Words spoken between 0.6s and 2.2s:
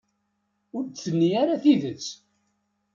Ur d-tenni ara tidet.